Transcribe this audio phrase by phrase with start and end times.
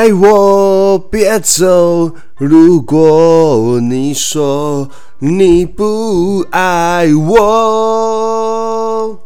[0.00, 4.88] 爱我别走，如果你说
[5.18, 9.18] 你不爱我，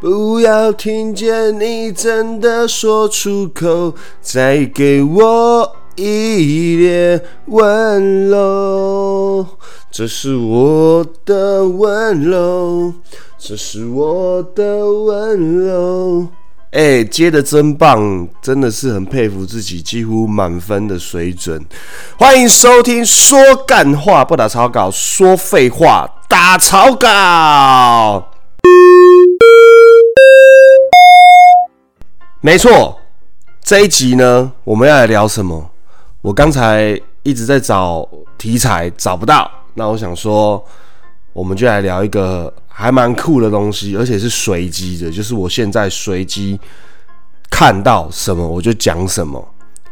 [0.00, 9.46] 不要听见你真的说出口，再给我一点温柔，
[9.92, 12.92] 这是我的温柔，
[13.38, 16.26] 这是我的温柔。
[16.72, 21.64] 哎，接的真棒，真的是很佩服自己，几乎满分的水准。
[22.18, 28.28] 欢迎收听说干话不打草稿，说废话打草稿。
[32.40, 32.98] 没错，
[33.62, 35.70] 这一集呢，我们要来聊什么？
[36.20, 38.06] 我刚才一直在找
[38.36, 39.48] 题材，找不到。
[39.74, 40.62] 那我想说，
[41.32, 42.52] 我们就来聊一个。
[42.78, 46.60] 还蛮酷的东西，而且是随机的，就是我现在随机
[47.48, 49.42] 看到什么我就讲什么，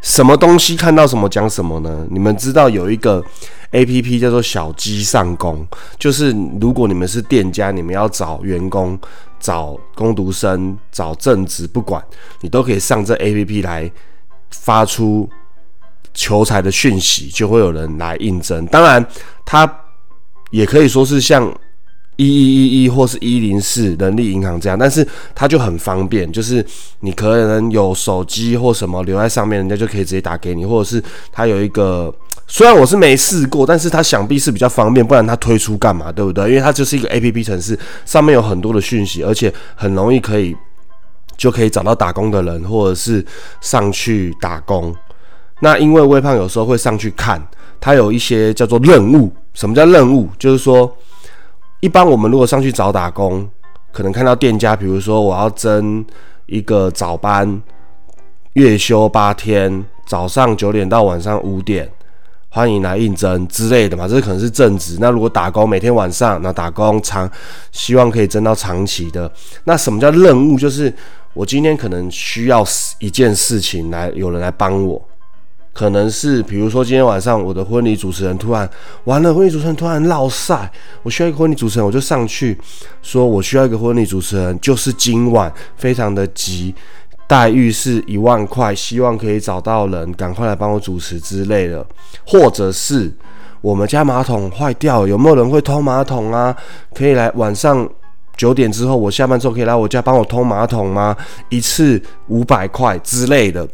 [0.02, 2.06] 什么东西看到什么讲什么呢？
[2.10, 3.24] 你们知道有一个
[3.70, 5.66] A P P 叫做小鸡上工，
[5.98, 8.98] 就是如果你们是店家，你们要找员工、
[9.40, 12.04] 找工读生、找正职，不管
[12.42, 13.90] 你都可以上这 A P P 来
[14.50, 15.26] 发出
[16.12, 18.66] 求财的讯息，就会有人来应征。
[18.66, 19.02] 当然，
[19.46, 19.66] 它
[20.50, 21.50] 也可以说是像。
[22.16, 26.64] 一一一一或是一零四人力银行这样，但是它就很方便，就是
[27.00, 32.14] 你可能有手机或什么留在上面，人家就可以直接打给你，或者是它有一个，
[32.46, 36.48] 虽然我是没试过，但是它想必是比较方便，不然它推出干嘛，对不对？
[36.50, 40.54] 因为它就是一个 A P P 城市，上面有很多的讯息，而且很容易可以
[41.36, 43.24] 就可以找到打工的人，或者是
[43.60, 44.94] 上去打工。
[45.60, 47.44] 那因为微胖有时候会上去看，
[47.80, 49.32] 它有一些叫做任务。
[49.52, 50.28] 什么叫任务？
[50.38, 50.96] 就是说。
[51.84, 53.46] 一般我们如果上去找打工，
[53.92, 56.02] 可能看到店家，比如说我要争
[56.46, 57.60] 一个早班，
[58.54, 61.86] 月休八天，早上九点到晚上五点，
[62.48, 64.96] 欢迎来应征之类的嘛，这可能是正职。
[64.98, 67.30] 那如果打工，每天晚上那打工长，
[67.70, 69.30] 希望可以争到长期的。
[69.64, 70.58] 那什么叫任务？
[70.58, 70.90] 就是
[71.34, 72.64] 我今天可能需要
[72.98, 75.06] 一件事情来，有人来帮我。
[75.74, 78.68] 可能是，比如说今天晚上我的婚礼主持人突然
[79.04, 80.70] 完了，婚礼主持人突然落晒，
[81.02, 82.56] 我需要一个婚礼主持人，我就上去
[83.02, 86.72] 说，我需要一个婚礼主持人，就是今晚非常的急，
[87.26, 91.84] 待遇是一万块，希望可以找到人，赶快来帮我主持之类的，
[92.24, 93.12] 或者是
[93.60, 96.56] 我们家马桶坏掉，有没有人会通马桶啊？
[96.94, 97.88] 可以来晚上
[98.36, 101.16] 九点之后，我下班之后可以来我家帮我通马桶吗？
[101.48, 103.68] 一次五百块之类的。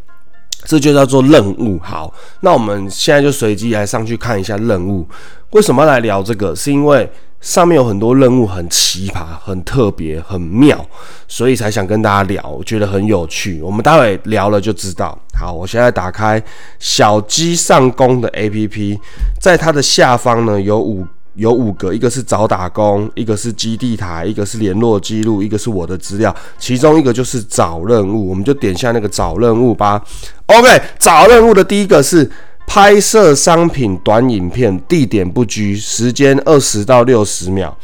[0.64, 1.78] 这就叫做任务。
[1.82, 5.06] 好，那我们现在就随机来上去看一下任务。
[5.50, 6.54] 为什么要来聊这个？
[6.54, 7.10] 是因为
[7.40, 10.84] 上面有很多任务很奇葩、很特别、很妙，
[11.26, 12.46] 所以才想跟大家聊。
[12.48, 13.60] 我觉得很有趣。
[13.62, 15.18] 我们待会聊了就知道。
[15.38, 16.42] 好，我现在打开
[16.78, 18.98] 小鸡上工的 APP，
[19.40, 21.06] 在它的下方呢有五。
[21.40, 30.02] 有五个，一个是找打工，一个是基地台，一个是联络记录，一个是我的资料，其中一个就是找任务，我们就点下那个找任务吧。
[30.46, 30.68] OK，
[30.98, 32.30] 找任务的第一个是
[32.66, 37.74] 拍摄商品短影片，地点不拘，时间二十到六十秒。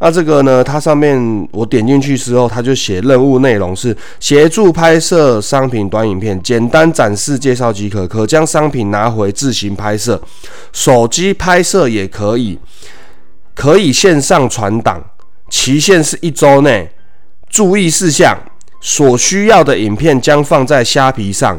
[0.00, 10.20] 那这个呢，它上面我点进去之后，它就写任务内容是协助拍摄商品短影片，简单展示介绍即可，可将商品拿回自行拍摄，
[10.72, 12.56] 手机拍摄也可以，
[13.58, 15.02] 可以线上传档，
[15.50, 16.88] 期限是一周内。
[17.50, 18.38] 注意事项：
[18.80, 21.58] 所需要的影片将放在虾皮上。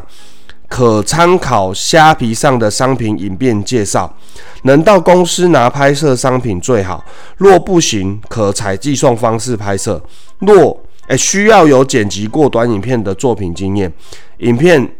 [0.66, 4.16] 可参考虾皮上的商品影片介绍，
[4.62, 7.04] 能到公司拿拍摄商品最好。
[7.36, 10.02] 若不行，可采寄送方式拍摄。
[10.38, 13.92] 若诶需要有剪辑过短影片的作品经验，
[14.38, 14.90] 影片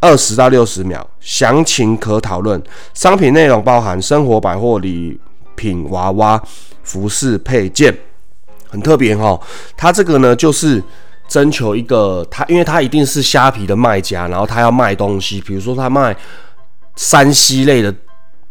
[0.00, 2.60] 二十到六十秒，详情可讨论。
[2.92, 5.20] 商品内容包含生活百货礼
[5.56, 6.42] 品、娃娃、
[6.82, 7.96] 服饰配件，
[8.68, 9.40] 很特别哈。
[9.76, 10.82] 它这个呢就是。
[11.26, 16.14] 征求一个他，因为他一定是虾皮的卖家，然后他要卖东西，比如说他卖
[16.96, 17.92] 山西类的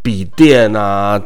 [0.02, 1.22] 笔电啊、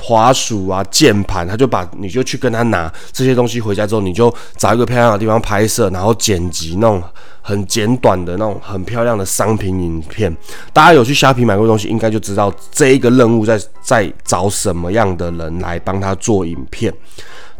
[0.00, 7.02] 滑鼠啊、键盘，他就把你就去跟他拿这些东西回家之后，你就找一个漂亮的地方拍摄，然后剪辑那种
[7.40, 10.34] 很简短的那种很漂亮的商品影片。
[10.72, 16.92] 大家有去虾皮买过东西，应该就知道这一个任务在在找什么样的人来帮他做影片。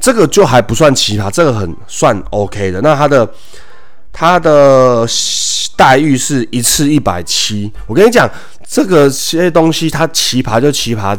[0.01, 2.81] 这个就还不算奇葩，这个很算 OK 的。
[2.81, 3.29] 那他的
[4.13, 5.07] 他的
[5.77, 7.73] 待遇是一次一百七。
[7.87, 8.31] 我跟你讲，
[8.67, 11.19] 这个些东西它奇葩就奇葩，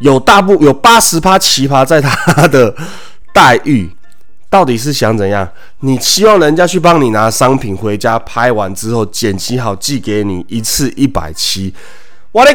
[0.00, 2.74] 有大部有八十趴奇葩在他的
[3.32, 3.88] 待遇，
[4.50, 5.48] 到底是想怎样？
[5.80, 11.72] 你希望人家去帮你拿商品回家拍完之后剪辑好寄给你，一次一百七，
[12.32, 12.54] 我的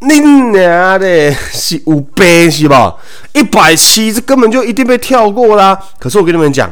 [0.00, 2.94] 你娘的，是五倍是吧？
[3.32, 5.78] 一百七，这根本就一定被跳过啦。
[5.98, 6.70] 可是我跟你们讲。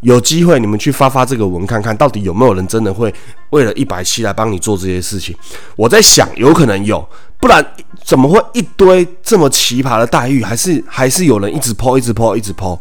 [0.00, 3.12] 有机会你们去发发这个文看看到底有没有人真的会
[3.50, 5.34] 为了一百七来帮你做这些事情？
[5.74, 7.04] 我在想，有可能有，
[7.40, 7.64] 不然
[8.06, 10.40] 怎么会一堆这么奇葩的待遇？
[10.40, 12.80] 还是还是有人一直抛，一直抛，一直抛？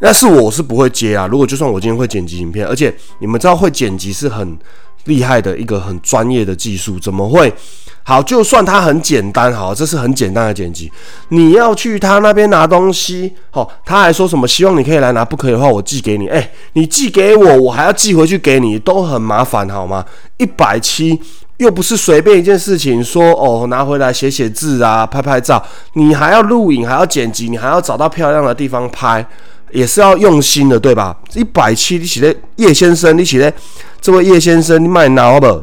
[0.00, 1.28] 那是我是不会接啊。
[1.28, 4.58] 如果就算我今天会剪辑影片，而且你们知道会剪辑是很
[5.04, 7.54] 厉害的一个很专业的技术，怎么会？
[8.02, 10.90] 好，就算它很简单，好，这是很简单的剪辑。
[11.28, 16.26] 你要去他那边拿东西，好，他还说什么希望你可以来拿，不可以的话我寄给你。
[16.26, 20.04] 哎，你寄给我，我还要寄回去给你，都很麻烦，好吗？
[20.38, 21.16] 一百七
[21.58, 25.62] 又不是随便一件事情，说哦拿回来写写字啊，拍拍照，
[25.94, 29.24] 你还要录影，还要剪辑，你还要找到漂亮的地方拍，
[29.70, 31.16] 也是要用心的，对吧？
[31.34, 33.52] 一百七，你写的叶先生，你写的
[34.00, 35.62] 这位叶先生，你卖拿不？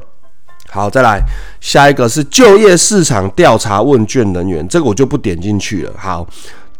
[0.71, 1.19] 好，再来
[1.59, 5.92] 下一个是就业市场调查问卷人员，这个我就不点进去了。
[5.97, 6.25] 好，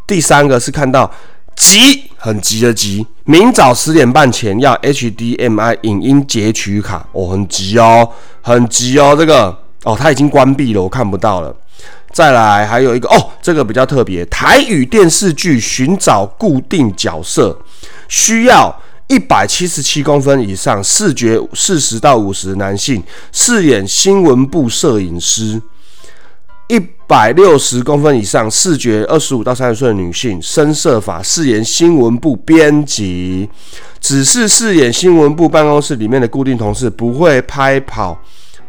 [0.06, 1.10] 第三个是看到
[1.56, 8.08] 急，很急的急，明早十点半前要 HDMI 影音截取卡，哦，很急哦，
[8.40, 11.54] 很急哦，这个哦，它已经关闭了，我看不到了。
[12.12, 17.58] 再来还有一个哦，这个比较特别，台语电视剧寻找固定角色，
[18.08, 18.74] 需要。
[19.10, 23.02] 一百七十七公分以上，视觉四十到五十男性
[23.32, 25.58] 饰演新闻部摄影师；
[26.70, 26.78] 一
[27.08, 33.50] 百六十公分以上，视觉二十五到三十岁的女性深色发饰演新闻部编辑。
[33.98, 38.16] 只是饰演新闻部办公室里面的固定同事，不会拍跑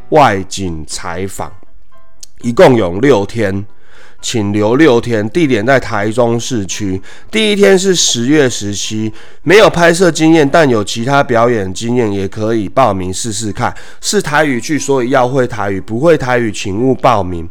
[0.09, 1.53] 外景采访。
[2.41, 3.63] 一共有六天。
[4.23, 7.01] 请留六天，地点在台中市区。
[7.31, 9.11] 第一天是十月十七，
[9.41, 13.73] 没有拍摄经验，但有其他表演经验也可以报名试试看。
[13.99, 17.49] 是台语剧，所以要会台语，不会台语请勿报名。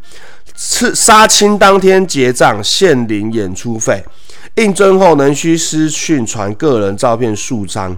[0.56, 4.04] 是杀青当天结账，现领演出费。
[4.56, 7.96] 应征后能需私讯传个人照片数张，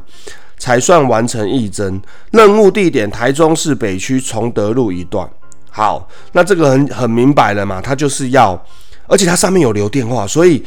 [0.59, 2.01] 才算完成应征。
[2.31, 5.29] 任务地点台中市北区崇德路一段。
[5.71, 8.63] 好，那这个很很明白了嘛，他就是要，
[9.07, 10.63] 而且他上面有留电话，所以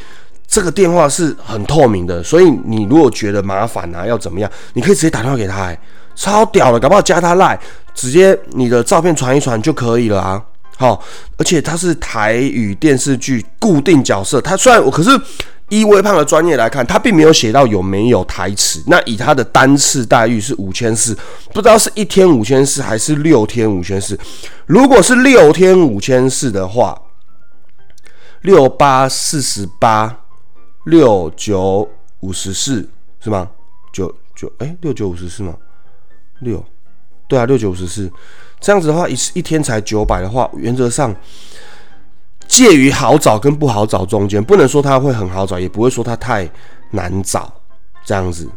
[0.48, 5.74] 这个电话是很透明的，所以你如果觉得麻烦啊，要怎么样，你可以直接打电话给他，
[6.16, 7.56] 超屌的，搞不好加他赖，
[7.94, 10.42] 直接你的照片传一传就可以了啊。
[10.76, 11.02] 好，
[11.36, 15.10] 而且他是台语电视剧固定角色，他虽然我可是。
[15.68, 18.80] 依微胖的专业来看，他并没有写到有没有台词。
[18.86, 21.12] 那以他的单次待遇是五千四，
[21.52, 24.16] 不知道是一天五千四还是六天五千四。
[24.66, 26.96] 如果是六天五千四的话，
[28.42, 30.20] 六八四十八，
[30.84, 31.90] 六九
[32.20, 32.88] 五十四
[33.18, 33.50] 是吗？
[33.92, 35.52] 九九哎，六九五十四吗？
[36.38, 36.64] 六，
[37.28, 38.10] 对啊，六九五十四。
[38.60, 41.14] 这样子的话，一一天才九百的话，原则上。
[42.48, 46.48] 介于好找跟不好找中间，不能说它会很好找，也不会说它太
[46.92, 47.52] 难找，
[48.04, 48.48] 这样子。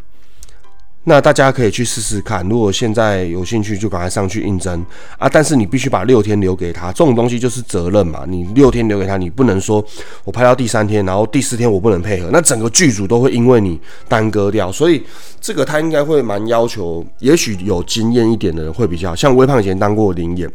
[1.10, 4.86] 那大家可以去试试看，如果现在有兴趣，就赶快上去应征
[5.18, 5.28] 啊！
[5.28, 8.26] 但是你必须把六天留给他，这种东西就是责任嘛。
[8.28, 9.84] 你六天留给他，你不能说
[10.24, 14.72] 我拍到第三天，然后第四天我不能配合，那整个剧组都会因为你耽搁掉。
[14.72, 15.04] 所以
[15.42, 20.48] 这个他应该会蛮要求，也许有经验一点的人会比较像微胖以前当过灵演，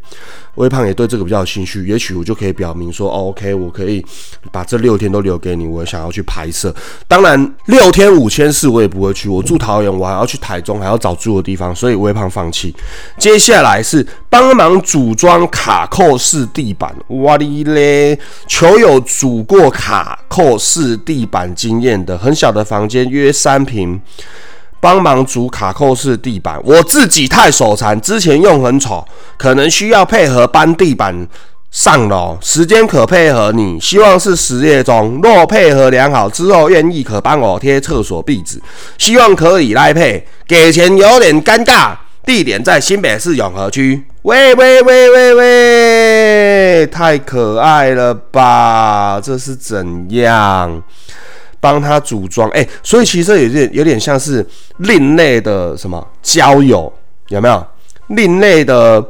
[0.54, 4.06] 微胖也对这个比较有兴趣，也许我就可以表明说，OK，我可以
[4.52, 6.73] 把这六天都留给你，我想要去拍摄。
[7.08, 10.38] 当然六天五千四我也不会去，我住桃园，我还要去。
[10.44, 12.74] 台中还要找住的地方，所以微胖放弃。
[13.16, 18.18] 接下来是帮忙组装卡扣式地板，哇哩嘞！
[18.46, 23.98] 求有组过卡扣式地板经验的，很小的房间约三平，
[24.78, 26.60] 帮忙组卡扣式地板。
[26.62, 29.02] 我自己太手残，之前用很丑，
[29.38, 31.26] 可能需要配合搬地板。
[31.74, 35.20] 上楼时间可配合你，希望是十月中。
[35.20, 38.62] 若配合良好之后，愿意可帮我贴厕所壁纸，
[38.96, 40.24] 希望可以来配。
[40.46, 44.04] 给钱有点尴尬，地点在新北市永和区。
[44.22, 49.20] 喂喂喂喂喂，太可爱了吧？
[49.20, 50.80] 这是怎样
[51.58, 52.48] 帮他组装？
[52.50, 56.92] 哎，所以其实有点有点像是另类的什么交友，
[57.30, 57.66] 有没有
[58.06, 59.04] 另类的？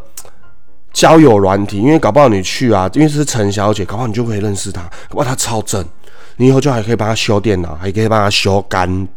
[0.95, 4.89] 交友软体，因为搞不好你去啊，因为是陈小姐，搞不好你就可以认识她。
[5.11, 5.85] 哇，她超正，
[6.37, 9.09] 你以后就还可以帮她修电脑，还可以帮她修杆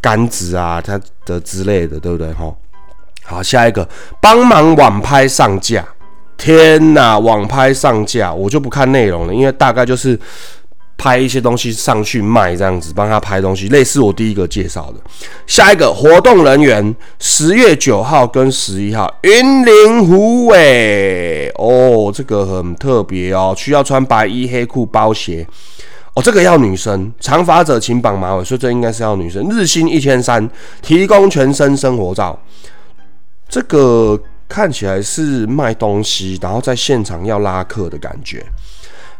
[0.00, 2.30] 杆子啊，她的之类的，对不对？
[2.34, 2.52] 哈，
[3.24, 3.88] 好，下一个
[4.20, 5.86] 帮忙网拍上架。
[6.36, 10.18] 天哪，网拍上架，我就不看内容了，因为大概就是
[10.96, 15.00] 拍一些东西上去卖，这样子帮他拍东西，类似我第一个介绍的。
[15.46, 25.46] 下一个活动人员，十月九号跟十一号，云林虎尾哦，这个很特别哦，需要穿白衣黑裤包鞋
[26.14, 29.46] 哦，这个要女生，长发者请绑马尾，所以这应该是要女生。
[29.50, 30.48] 日薪一千三，
[30.80, 32.38] 提供全身生活照，
[33.48, 38.46] 这个看起来是卖东西，然后在现场要拉客的感觉。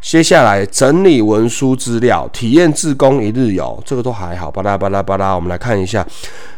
[0.05, 4.49] 接下来整理文书资料，体验自工一日游，这个都还好。
[4.49, 6.07] 巴拉巴拉巴拉，我们来看一下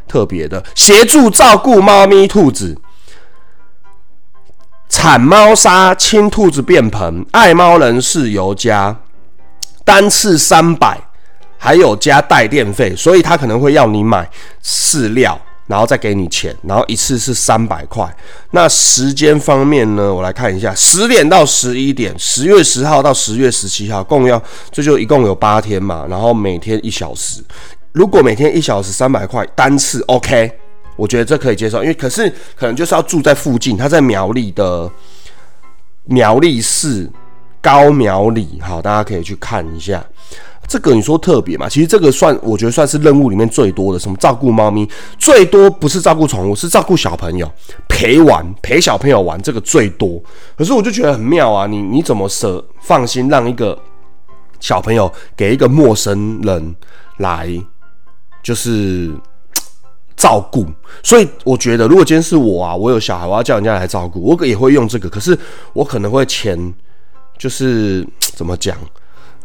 [0.06, 2.76] 特别的，协助照顾猫咪、兔子，
[4.90, 8.94] 铲猫砂、清兔子便盆，爱猫人士尤加，
[9.86, 11.00] 单次三百，
[11.56, 14.28] 还有加带电费，所以他可能会要你买
[14.62, 15.40] 饲料。
[15.66, 18.08] 然后再给你钱，然后一次是三百块。
[18.52, 20.12] 那时间方面呢？
[20.14, 26.06] 我来看一下，十点到十一点，十月十号到十月十七号，共要这就一共有八天嘛。
[26.08, 27.42] 然后每天一小时，
[27.92, 30.50] 如果每天一小时三百块单次，OK，
[30.94, 31.82] 我觉得这可以接受。
[31.82, 34.90] 因为可是可能就是要住在附近，他在苗栗的
[36.04, 37.10] 苗栗市
[37.60, 40.04] 高苗里，好，大家可以去看一下。
[40.68, 41.68] 这个你说特别嘛？
[41.68, 43.98] 其实这个算，我觉得算是任务里面最多的。
[43.98, 47.50] 什么照顾猫咪最多不是照顾宠物，是照顾小朋友
[47.88, 50.20] 陪玩陪小朋友玩，这个最多。
[50.56, 51.66] 可是我就觉得很妙啊！
[51.66, 53.78] 你你怎么舍放心让一个
[54.58, 56.74] 小朋友给一个陌生人
[57.18, 57.48] 来
[58.42, 59.12] 就是
[60.16, 60.66] 照顾？
[61.02, 65.08] 所以我觉得，如果今天是我啊，我有小孩，我要叫人家来照顾，我也会用这个。
[65.08, 65.38] 可是
[65.72, 66.74] 我可能会钱
[67.38, 68.76] 就是怎么讲？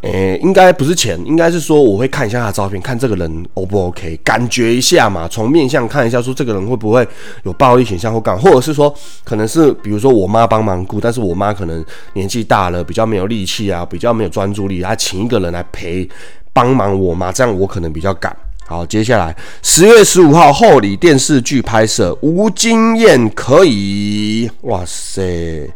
[0.02, 7.08] 诶，应该不是钱，应该是说我会看一下他的照片，看这个人 O 不 OK，感觉一下嘛，从面相看一下，说这个人会不会
[7.44, 8.92] 有暴力倾向或干，或者是说
[9.24, 16.10] 可能是比如说我妈帮忙顾，但是我妈可能年纪大了，比较没有力气啊，比较没有专注力，她请一个人来陪
[16.52, 18.36] 帮忙我妈，这样我可能比较敢。
[18.66, 25.70] 好，接下来十月十五号后里电视剧拍摄，无经验可以，哇塞！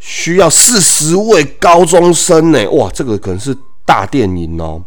[0.00, 4.82] 需要四十位高中生呢，哇，这个可能是大电影哦。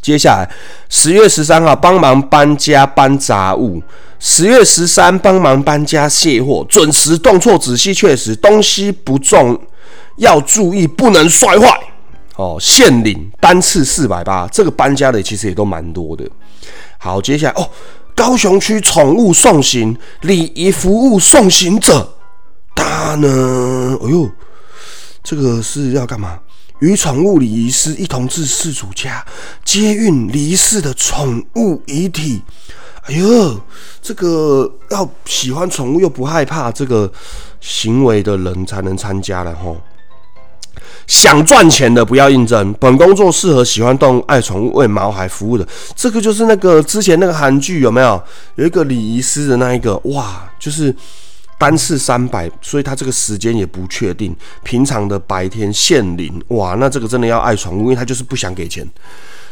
[0.00, 0.50] 接下来
[0.88, 3.82] 十月十三号帮忙搬家搬杂物，
[4.18, 9.60] 十月十三帮忙搬家卸货，准时动作仔细确实，东西不重
[10.16, 11.78] 要注意不能摔坏
[12.36, 12.56] 哦。
[12.58, 16.24] 限领单次四百八，这个搬家的其实也都蛮多的。
[16.96, 17.68] 好，接下来哦，
[18.14, 22.10] 高雄区宠物送行礼仪服务送行者。
[22.80, 23.98] 他呢？
[24.02, 24.30] 哎呦，
[25.22, 26.38] 这个是要干嘛？
[26.78, 29.22] 与宠物礼仪师一同至事主家
[29.62, 32.40] 接运离世的宠物遗体。
[33.02, 33.60] 哎呦，
[34.00, 37.10] 这个要喜欢宠物又不害怕这个
[37.60, 39.76] 行为的人才能参加了吼。
[41.06, 45.68] 想赚钱的不要应征，本工作适合喜欢动物、爱宠物、为毛孩服务的。
[45.94, 48.22] 这个就是那个之前那个韩剧有没有？
[48.54, 50.94] 有一个礼仪师的那一个哇，就是。
[51.60, 54.34] 单次三百，所以他这个时间也不确定。
[54.64, 58.88] 平常的白天限领，哇，那这个真的要爱宠物，因为他就是不想给钱。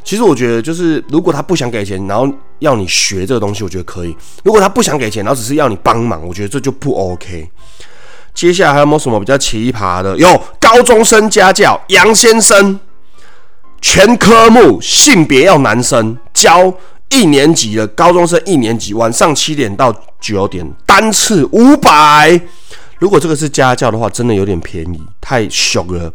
[0.03, 2.27] 其实我觉得，就是如果他不想给钱，然后
[2.61, 7.51] 要你学这个东西，我觉得可以；如果他不想给钱，然后只是要你帮忙，我觉得这就不 OK。
[8.33, 10.17] 接下来还有没有什么比较奇葩的？
[10.17, 12.81] 有高中生家教杨先生，
[13.83, 16.73] 全科目性别要男生教。
[17.11, 22.41] 一年级的高中生，一年级晚上七点到九点，单次五百。
[22.99, 26.13] 如果这个是家教的话，真的有点便宜，太凶了。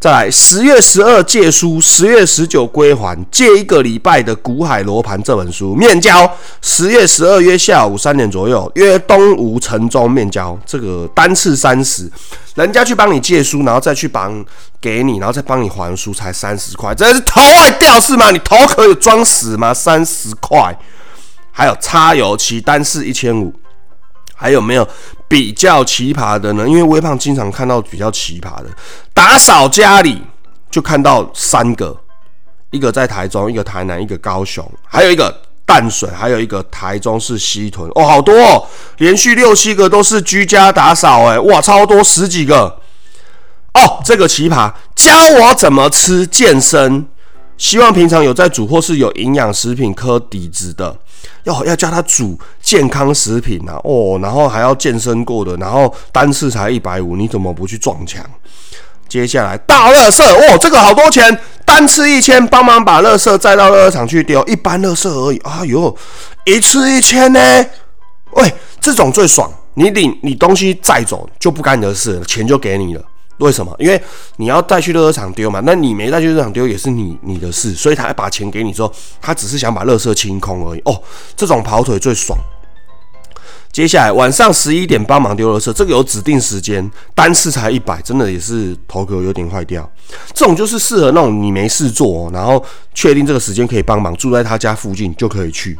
[0.00, 6.30] 再来，十月十二借书，十月十九归还，借一个礼拜的《古海罗盘》这本书面交。
[6.62, 10.56] 十月十二约下午三点左右，约东吴城中面交。
[10.64, 12.08] 这个单次三十，
[12.54, 14.44] 人家去帮你借书，然后再去帮
[14.80, 18.30] 给你，然后再帮你还书，才三十块，这是头外掉是吗？
[18.30, 19.74] 你头可以装死吗？
[19.74, 20.76] 三十块，
[21.50, 23.52] 还有擦油漆，单次一千五。
[24.40, 24.88] 还有没有
[25.26, 26.66] 比较奇葩的呢？
[26.68, 28.66] 因为微胖经常看到比较奇葩的，
[29.12, 30.22] 打扫家里
[30.70, 31.96] 就看到三个，
[32.70, 37.90] 一个在台中，一个台南，一个高雄，还有一个淡水，还有一个台中市西屯。
[37.96, 38.64] 哦，好多哦，
[38.98, 42.80] 连续六七个都是居家打扫，哎，哇，超多十几个。
[43.74, 47.04] 哦，这个奇葩，教我怎么吃健身，
[47.56, 50.96] 希望平常有在煮或是有营养食品科底子的。
[51.44, 58.24] 要要教他煮健康食品啊，哦，然后还要健身过的，然后单次才一百五，你怎么不去撞墙？
[59.08, 65.38] 接下来大垃圾，哦，这个好多钱，单次一千，帮忙把垃圾载到垃圾场去丢，一般垃圾而已。
[65.38, 65.96] 哎呦，
[66.44, 67.40] 一次一千呢？
[68.32, 73.02] 喂，这种最爽，你领你东西载走就不干你的事，钱就给你了。
[73.38, 73.74] 为什么？
[73.78, 74.00] 因为
[74.36, 80.80] 你要带去乐圾场丢嘛，那你没带去乐圾场丢也是你你的事，所以他把钱给你之后，他只是想把乐色清空而已。
[80.84, 81.02] 哦，
[81.36, 82.38] 这种跑腿最爽。
[83.70, 89.88] 接下来晚上十一点帮忙丢乐色，这个有指定时间，单次才一百，真的也是头壳有点坏掉。
[90.32, 92.64] 这种就是适合那种你没事做，然后
[92.94, 95.78] 确定这个时间可以帮忙，住在他家附近就可以去。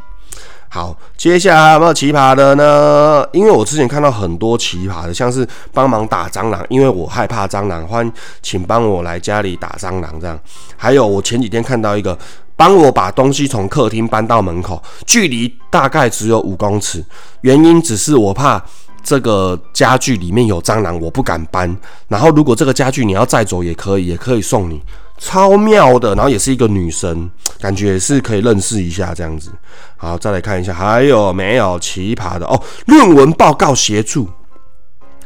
[0.70, 3.26] 好，接下来有没有奇葩的呢？
[3.32, 10.38] 因为我之前看到很多奇葩的，像是帮忙打蟑螂，因为我害怕蟑螂，欢请帮我来家里打蟑螂这样。
[10.76, 12.16] 还有我前几天看到一个，
[12.54, 17.02] 帮我把东西从客厅搬到门口，距离大概只有五公尺，
[17.40, 18.62] 原因只是我怕
[19.02, 21.74] 这个家具里面有蟑螂，我不敢搬。
[22.08, 24.82] 然后如果这个家具你要再走也可以，也可以送你。
[25.18, 27.28] 超妙的，然后也是一个女生，
[27.60, 29.50] 感觉也是可以认识一下这样子。
[29.96, 32.62] 好，再来看一下还有没有奇葩的哦？
[32.86, 34.28] 论文报告协助，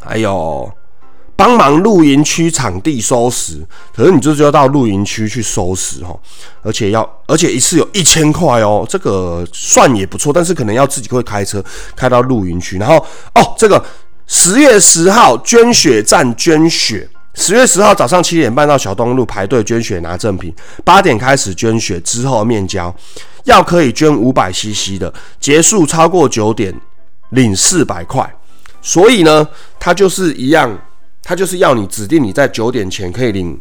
[0.03, 0.73] 还有
[1.37, 6.19] 帮忙露营区场地收拾，可是你就是要到露营区去收拾哦，
[6.63, 11.63] 而且要而且一次有一千块哦，这个算也不错，但是可能要自己会开车
[11.95, 12.97] 开到露营区，然后
[13.35, 13.85] 哦，这个
[14.27, 17.07] 十月十号捐血站捐血。
[17.35, 22.95] 十月十号早上七点半到小东路排队捐血拿赠品，八点开始捐血之后面交，
[23.45, 26.75] 要可以捐五百 CC 的，结束超过九点
[27.31, 28.31] 领四百块。
[28.83, 29.49] 所以呢，
[29.81, 30.79] 他就是一样，
[31.23, 33.59] 他就是要你指定你在九点前可以领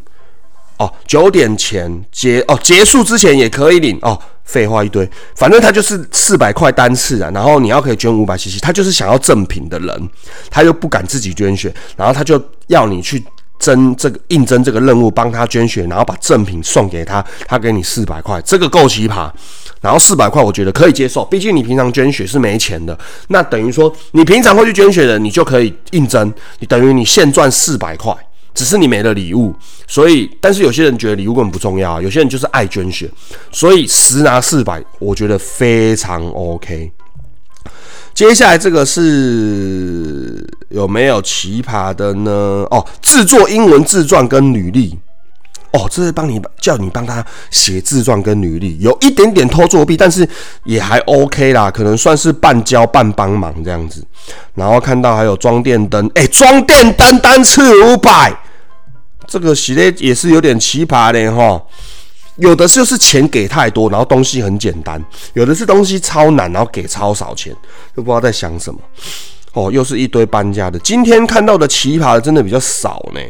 [0.78, 4.18] 哦，九点前结哦，结束之前也可以领哦。
[4.44, 10.10] 废话一堆，反正他就是四百块单次啊，然后你要可以捐五百 CC，他就是想要赠品的人，
[10.50, 13.24] 他又不敢自己捐血，然后他就要你去。
[13.62, 19.30] 征这个应征这个任务，帮他捐血，然后把赠品送给他，他给你四百块，这个够奇葩。
[19.80, 22.96] 然后四百块，我觉得可以接受，毕竟你平常捐血是没钱的，
[23.28, 28.12] 那等于说你平常会去捐血的，你就可以应征，你等于你现赚四百块，
[28.52, 29.54] 只是你没了礼物。
[29.86, 33.10] 所以，但是有些人觉得礼物根本不重要，有些人就是爱捐血，
[33.50, 36.90] 所以十拿四百，我觉得非常 OK。
[38.14, 42.30] 接下来这个是有没有奇葩的呢？
[42.70, 44.98] 哦，制作英文自传跟履历，
[45.72, 50.28] 哦，这是帮你叫你帮他写自传跟履历，有一点点偷作弊，但是
[50.64, 54.04] 也还 OK 啦，可能算是半教半帮忙这样子。
[54.54, 58.32] 然后看到还有装电灯，哎，装电灯单次五百，
[59.26, 61.60] 这个系列也是有点奇葩的哈。
[62.42, 65.00] 有的就是钱给太多，然后东西很简单；
[65.34, 67.54] 有的是东西超难，然后给超少钱，
[67.96, 68.80] 就不知道在想什么。
[69.52, 70.76] 哦，又是一堆搬家的。
[70.80, 73.20] 今天看到的奇葩的真的比较少呢。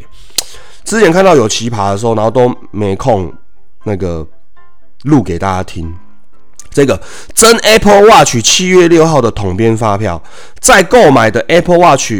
[0.83, 3.31] 之前看到有奇葩的时候，然后都没空
[3.83, 4.25] 那个
[5.03, 5.93] 录给大家听。
[6.71, 6.99] 这个
[7.35, 10.19] 真 Apple Watch 七月六号的统编发票，
[10.59, 12.13] 在购买的 Apple Watch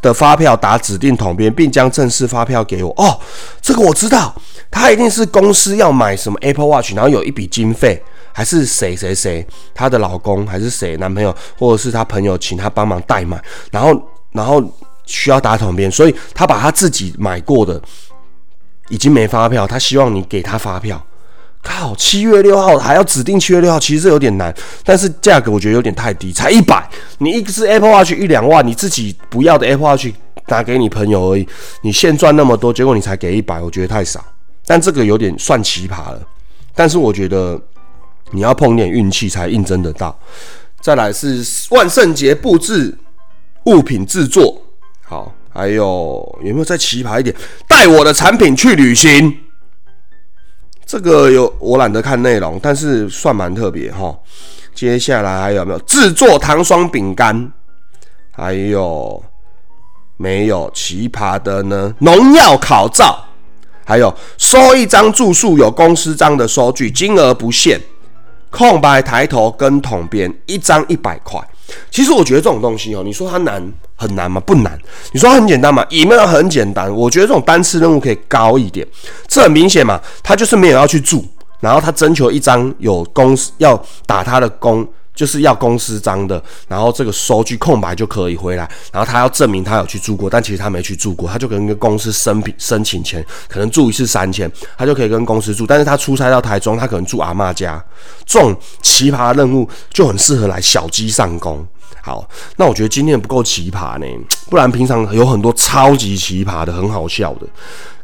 [0.00, 2.90] 的发票打指定统编，并将正式发票给我。
[2.96, 3.18] 哦，
[3.60, 4.34] 这个我知道。
[4.70, 14.60] 他一定是公司要买什么 Apple Watch，然后有一笔经费，还是谁谁谁，她的老公还是谁男朋友，或者是他朋友请他帮忙代买，然后然后
[15.06, 17.80] 需要打统编，所以他把他自己买过的
[18.88, 21.00] 已经没发票，他希望你给他发票。
[21.64, 30.08] 靠，七月六号还要指定七月六号，其实有点难，但是价格我觉得有点太低，才一百，你一只 Apple Watch 一两万，你自己不要的 Apple Watch
[30.48, 31.48] 拿给你朋友而已，
[31.80, 34.22] 你现赚那么多，结果你才给一百，我觉得太少。
[34.66, 36.22] 但这个有点算奇葩了，
[36.74, 37.60] 但是我觉得
[38.30, 40.18] 你要碰点运气才印证得到。
[40.80, 42.94] 再来是万圣节布置
[43.64, 44.60] 物品制作，
[45.02, 47.34] 好，还有有没有再奇葩一点？
[47.66, 49.34] 带我的产品去旅行，
[50.94, 54.16] 这个有我懒得看内容，但是算蛮特别哈。
[54.72, 57.50] 接下来还有没有制作糖霜饼干？
[58.30, 59.20] 还有
[60.16, 61.92] 没有奇葩的呢？
[61.98, 63.24] 农药考照。
[63.84, 67.80] 还有收一张住宿有公司章的收据，金额不限，
[68.50, 71.40] 空白抬头跟统编一张一百块。
[71.90, 74.40] 其实我觉得这种东西哦，你说它难很难吗？
[74.40, 74.78] 不难。
[75.12, 75.84] 你说很简单吗？
[75.88, 76.92] 也没有很简单。
[76.94, 78.86] 我觉得这种单次任务可以高一点。
[79.26, 81.24] 这很明显嘛，他就是没有要去住，
[81.60, 84.86] 然后他征求一张有公司要打他的工。
[85.14, 97.82] 就是要公司章的，然后这个收据空白就可以回来，然后他要证明他有去住过，但其实他没去住过，他就跟一个公司申请申请钱，可能住一次三千，他就可以跟公司住，但是他出差到台中，他可能住阿妈家，
[98.26, 101.64] 这种奇葩任务就很适合来小鸡上工。
[102.02, 104.06] 好，那我觉得今天不够奇葩呢，
[104.50, 107.46] 不然平常有很多超级奇葩的，很好笑的。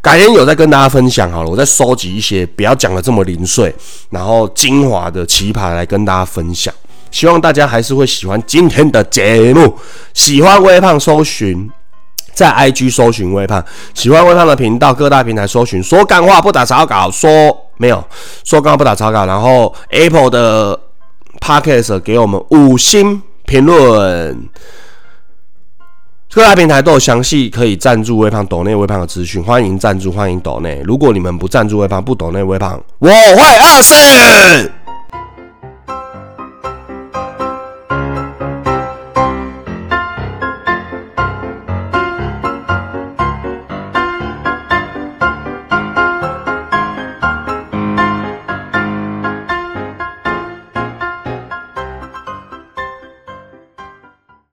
[0.00, 3.74] 改天有再跟大家分享好了，我再收集一些不要讲的这么零碎，
[4.08, 6.72] 然后精华的奇葩来跟大家分享。
[7.10, 9.76] 希望大家还是会喜欢今天的节目。
[10.14, 11.70] 喜欢微胖，搜寻
[12.32, 17.30] 在 IG 搜寻微胖，喜欢微胖的频道，各大平台搜寻，说干话不打草稿，说
[17.76, 18.02] 没有
[18.44, 20.78] 说干话不打草稿，然后 Apple 的
[21.40, 24.48] Podcast 给我们五星评论。
[26.32, 30.80] 各大平台都有详细可以赞助微胖抖内微胖的资讯，欢迎赞助，欢迎抖内。
[30.84, 33.14] 如果你们不赞助微胖，不抖内微胖，我会
[33.58, 34.72] 饿死。